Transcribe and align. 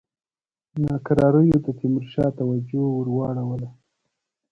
ناکراریو 0.83 1.57
د 1.65 1.67
تیمورشاه 1.79 2.29
توجه 2.39 2.81
ور 2.95 3.07
واړوله. 3.15 3.69